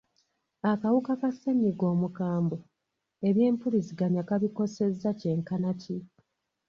Akawuka 0.71 1.11
ka 1.21 1.29
ssenyiga 1.33 1.85
omukambwe, 1.93 2.57
ebyempuliziganya 3.27 4.21
kabikosezza 4.29 5.09
kyenkana 5.19 5.71
ki? 5.81 5.97